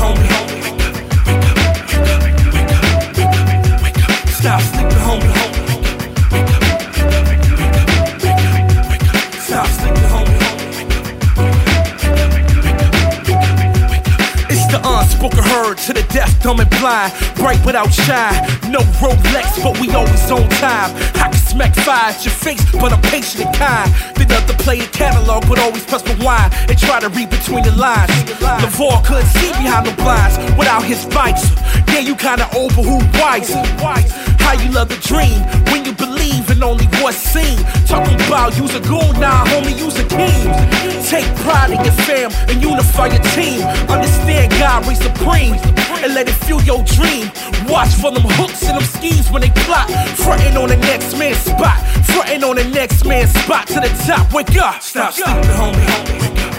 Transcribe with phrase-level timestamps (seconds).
[0.00, 0.28] Homie.
[4.32, 5.34] Stop sleeping, homie.
[9.40, 10.40] Stop sleeping, homie.
[14.48, 17.12] It's the unspoken herd to the deaf, dumb and blind.
[17.36, 18.42] Bright without shine.
[18.70, 20.90] No Rolex, but we always on time.
[21.50, 23.90] Smack fire at your face, but I'm patient and kind.
[24.14, 27.64] They love to play a catalog, but always press rewind and try to read between
[27.64, 28.08] the lines.
[28.38, 31.50] LeVar couldn't see behind the blinds without his visor.
[31.90, 33.58] Yeah, you kinda but who wiser?
[34.38, 35.42] How you love the dream
[35.74, 37.58] when you believe in only what's seen.
[37.84, 40.46] Talking about use a goon, nah, homie, use a king.
[41.02, 43.66] Take pride in your fam and unify your team.
[43.90, 47.30] Understand God reigns supreme and let it fuel your dream.
[47.68, 49.90] Watch for them hooks and them schemes when they plot.
[50.16, 51.78] Frontin' on the next man's spot.
[52.06, 54.32] Frontin' on the next man's spot to the top.
[54.32, 54.82] Wake up.
[54.82, 56.49] Stop sleeping, homie.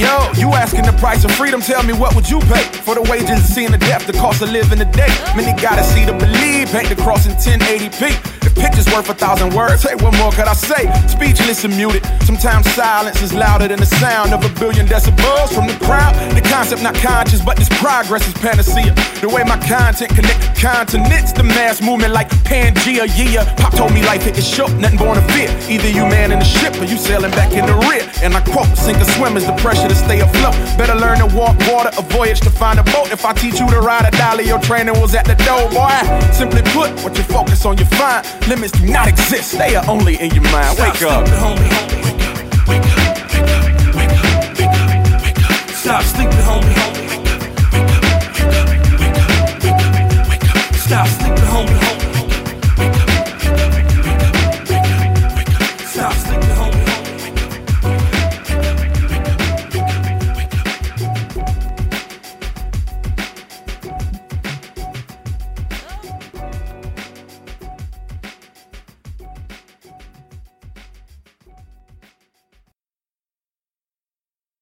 [0.00, 1.60] Yo, you asking the price of freedom?
[1.60, 4.50] Tell me what would you pay for the wages seeing the death, the cost of
[4.50, 5.12] living today?
[5.36, 8.39] Many gotta see to believe, paint the cross in 1080p.
[8.56, 10.90] Pictures worth a thousand words, hey, what more could I say?
[11.06, 12.04] Speechless and muted.
[12.22, 16.14] Sometimes silence is louder than the sound of a billion decibels from the crowd.
[16.34, 18.94] The concept not conscious, but this progress is panacea.
[19.20, 23.08] The way my content connect continents, the mass movement like Pangea.
[23.16, 25.48] Yeah, Pop told me life is short, nothing born to fear.
[25.68, 28.04] Either you man in the ship or you sailing back in the rear.
[28.22, 30.54] And I quote, sink or swim is the pressure to stay afloat.
[30.76, 33.12] Better learn to walk water, a voyage to find a boat.
[33.12, 35.96] If I teach you to ride a dolly, your training was at the door, boy.
[36.32, 38.26] Simply put, what you focus on, you find.
[38.50, 40.76] Limits do not exist, they are only in your mind.
[40.76, 42.99] Wake up.